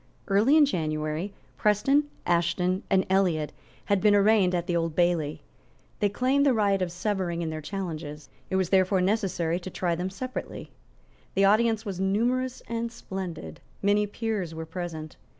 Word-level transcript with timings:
Early 0.27 0.57
in 0.57 0.65
January, 0.65 1.31
Preston, 1.59 2.05
Ashton 2.25 2.81
and 2.89 3.05
Elliot 3.07 3.51
had 3.85 4.01
been 4.01 4.15
arraigned 4.15 4.55
at 4.55 4.65
the 4.65 4.75
Old 4.75 4.95
Bailey. 4.95 5.43
They 5.99 6.09
claimed 6.09 6.43
the 6.43 6.55
right 6.55 6.81
of 6.81 6.91
severing 6.91 7.43
in 7.43 7.51
their 7.51 7.61
challenges. 7.61 8.27
It 8.49 8.55
was 8.55 8.69
therefore 8.71 9.01
necessary 9.01 9.59
to 9.59 9.69
try 9.69 9.93
them 9.93 10.09
separately. 10.09 10.71
The 11.35 11.45
audience 11.45 11.85
was 11.85 11.99
numerous 11.99 12.61
and 12.67 12.91
splendid. 12.91 13.59
Many 13.83 14.07
peers 14.07 14.55
were 14.55 14.65
present. 14.65 15.17